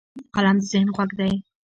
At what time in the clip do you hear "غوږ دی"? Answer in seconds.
0.95-1.33